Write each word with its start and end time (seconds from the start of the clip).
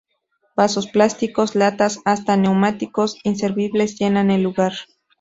Vasos 0.55 0.87
plásticos, 0.87 1.53
latas, 1.53 1.99
hasta 2.05 2.35
neumáticos 2.35 3.19
inservibles 3.23 3.99
llenan 3.99 4.31
el 4.31 4.41
lugar. 4.41 4.73